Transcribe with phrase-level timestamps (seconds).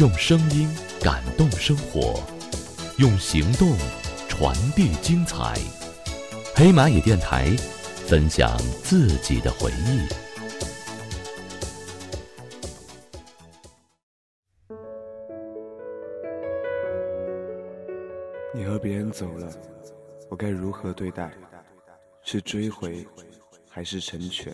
[0.00, 0.66] 用声音
[1.02, 2.22] 感动生活，
[2.96, 3.76] 用行动
[4.30, 5.58] 传递精彩。
[6.54, 7.54] 黑蚂蚁电台，
[8.06, 10.00] 分享自己的回忆。
[18.54, 19.52] 你和别人走了，
[20.30, 21.30] 我该如何对待？
[22.22, 23.06] 是追回，
[23.68, 24.50] 还是成全？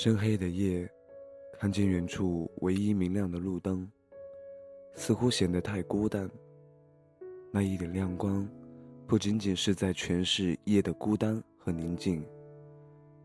[0.00, 0.88] 深黑的夜，
[1.58, 3.90] 看见远处唯一明亮的路灯，
[4.94, 6.30] 似乎显得太孤单。
[7.50, 8.48] 那一点亮光，
[9.08, 12.24] 不仅仅是在诠释夜的孤单和宁静，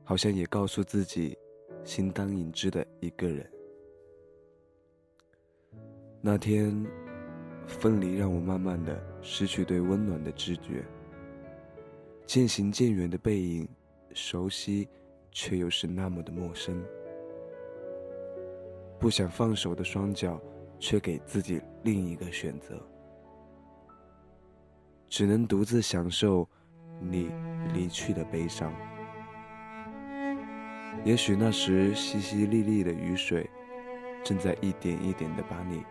[0.03, 1.37] 好像也告诉自己，
[1.83, 3.47] 心当影只的一个人。
[6.21, 6.83] 那天，
[7.67, 10.83] 分离让我慢慢的失去对温暖的知觉。
[12.25, 13.69] 渐行渐远的背影，
[14.15, 14.87] 熟悉。
[15.33, 16.79] 却又是那么的陌生，
[18.99, 20.39] 不想放手的双脚，
[20.79, 22.79] 却给自己另一个选择，
[25.09, 26.47] 只能独自享受
[27.01, 27.31] 你
[27.73, 28.71] 离去的悲伤。
[31.03, 33.49] 也许那时淅淅沥沥的雨水，
[34.23, 35.83] 正在一点一点的把你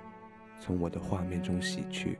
[0.60, 2.16] 从我的画面中洗去，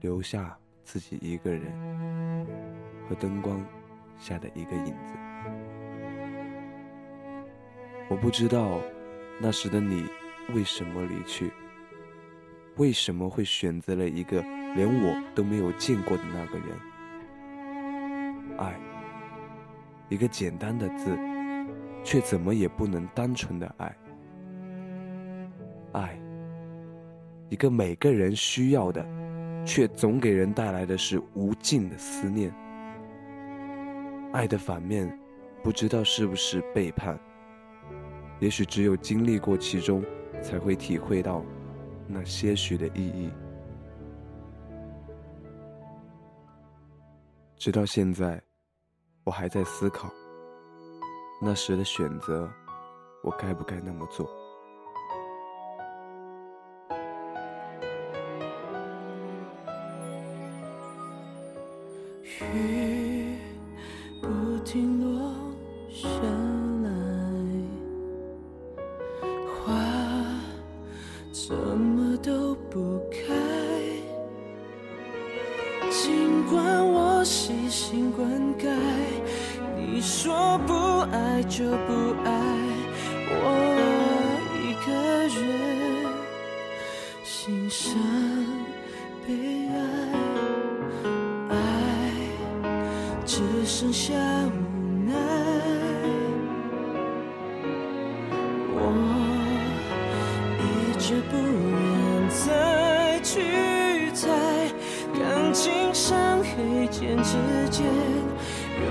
[0.00, 2.46] 留下自己一个人
[3.08, 3.60] 和灯光
[4.18, 5.14] 下的一个影子。
[8.08, 8.80] 我不知道，
[9.40, 10.04] 那时的你
[10.54, 11.50] 为什么离去？
[12.76, 14.42] 为什么会选择了一个
[14.74, 16.68] 连我都没有见过的那个人？
[18.58, 18.74] 爱，
[20.08, 21.16] 一个简单的字，
[22.02, 23.96] 却怎么也不能单纯的爱。
[25.92, 26.18] 爱，
[27.48, 29.06] 一个每个人需要的，
[29.64, 32.52] 却总给人带来的是无尽的思念。
[34.34, 35.08] 爱的反面，
[35.62, 37.16] 不知道是不是背叛？
[38.40, 40.04] 也许只有经历过其中，
[40.42, 41.40] 才会体会到
[42.08, 43.30] 那些许的意义。
[47.56, 48.42] 直到现在，
[49.22, 50.10] 我还在思考，
[51.40, 52.50] 那时的选择，
[53.22, 54.28] 我该不该那么做？
[71.46, 73.34] 什么都不开，
[75.90, 78.26] 尽管我细心灌
[78.58, 78.66] 溉。
[79.76, 80.72] 你说不
[81.12, 82.32] 爱就不爱，
[83.28, 83.42] 我
[84.56, 84.90] 一个
[85.28, 86.06] 人
[87.22, 87.92] 心伤
[89.26, 89.74] 悲哀，
[91.50, 91.54] 爱
[93.26, 94.14] 只剩下
[94.46, 94.48] 无
[95.06, 95.12] 奈。
[98.72, 99.23] 我。
[101.04, 104.26] 一直不愿再去猜，
[105.12, 107.36] 感情伤黑键之
[107.68, 107.84] 间，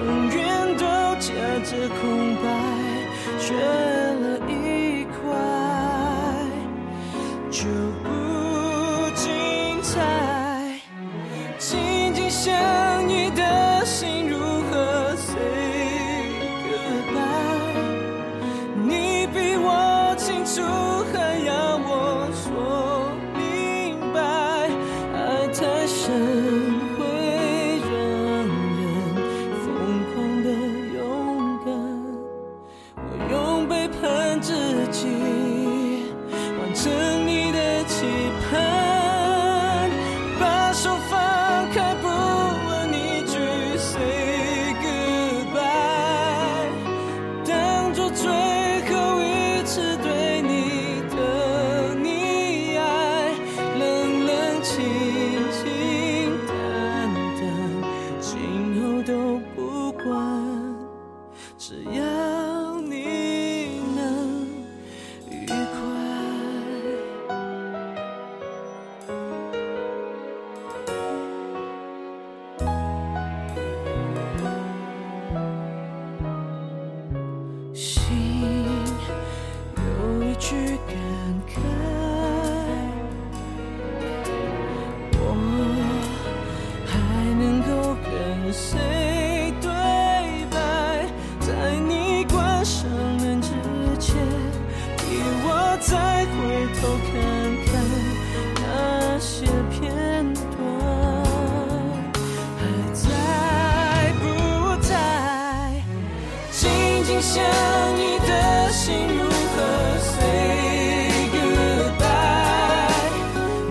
[0.06, 0.85] 永远都
[1.16, 2.46] 夹着空白，
[3.40, 5.34] 缺了一块，
[7.50, 7.66] 就
[8.03, 9.97] 不精彩。
[11.57, 14.38] 紧紧相依的心如
[14.69, 15.34] 何 say
[17.09, 17.74] goodbye？
[18.84, 20.62] 你比我清楚，
[34.93, 35.07] 季
[36.59, 36.93] 完成
[37.27, 38.05] 你的期
[38.47, 39.89] 盼
[40.39, 43.39] 把手放开不问一句
[43.75, 46.69] say goodbye
[47.43, 53.33] 当做最后一次对你的溺爱
[53.79, 53.81] 冷
[54.27, 54.71] 冷清
[55.51, 56.53] 清淡
[57.39, 57.41] 淡
[58.21, 58.29] 今
[58.79, 59.12] 后都
[59.56, 60.06] 不管
[61.57, 62.22] 只要
[107.23, 107.41] 想
[107.95, 109.55] 你的心如何
[109.97, 112.99] say goodbye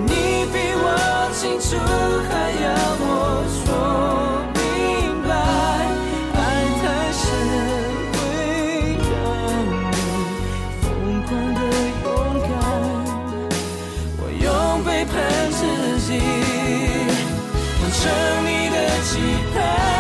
[0.07, 0.11] 你
[0.51, 0.87] 比我
[1.35, 1.77] 清楚
[2.31, 2.33] 还
[2.65, 2.67] 要
[2.99, 3.05] 我
[3.61, 3.61] 说
[4.57, 4.59] 明
[5.29, 5.31] 白
[6.33, 6.41] 爱
[6.81, 6.83] 太
[7.13, 7.21] 深
[8.15, 8.17] 会
[9.13, 9.13] 让
[9.85, 9.95] 人
[10.81, 10.83] 疯
[11.27, 11.61] 狂的
[12.03, 12.09] 勇
[12.49, 12.51] 敢
[14.17, 14.45] 我用
[14.83, 15.13] 背叛
[15.53, 15.61] 自
[16.01, 16.09] 己
[17.83, 18.01] 完成
[18.47, 19.11] 你的期
[19.55, 19.92] 盼。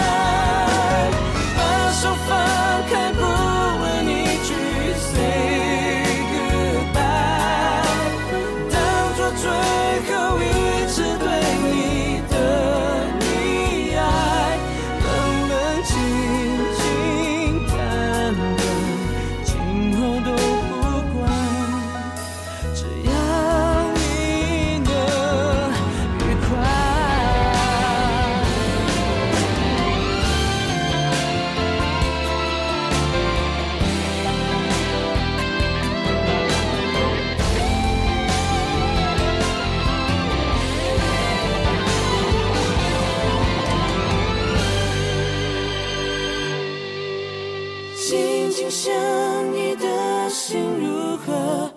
[48.62, 48.92] 紧紧相
[49.56, 51.71] 依的心如何